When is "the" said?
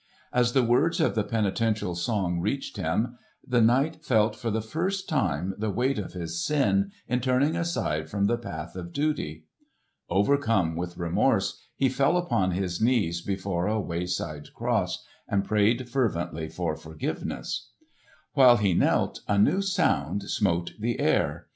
0.53-0.63, 1.13-1.23, 3.47-3.61, 4.49-4.59, 5.59-5.69, 8.25-8.35, 20.79-20.99